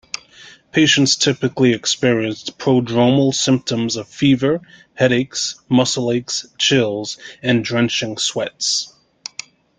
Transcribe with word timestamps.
Patients 0.71 1.15
typically 1.15 1.73
experienced 1.73 2.57
prodromal 2.57 3.35
symptoms 3.35 3.95
of 3.97 4.07
fever, 4.07 4.59
headaches, 4.95 5.61
muscle 5.69 6.11
aches, 6.11 6.47
chills, 6.57 7.19
and 7.43 7.63
drenching 7.63 8.17
sweats. 8.17 8.95